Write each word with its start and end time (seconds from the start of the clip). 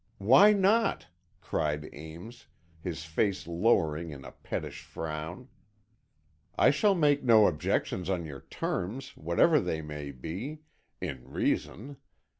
"Why 0.17 0.51
not?" 0.51 1.09
cried 1.41 1.87
Ames, 1.93 2.47
his 2.81 3.05
face 3.05 3.45
lowering 3.45 4.09
in 4.09 4.25
a 4.25 4.31
pettish 4.31 4.81
frown. 4.81 5.47
"I 6.57 6.71
shall 6.71 6.95
make 6.95 7.23
no 7.23 7.45
objection 7.45 8.03
to 8.05 8.19
your 8.19 8.41
terms, 8.41 9.15
whatever 9.15 9.59
they 9.59 9.83
may 9.83 10.09
be—in 10.09 11.29
reason. 11.29 11.97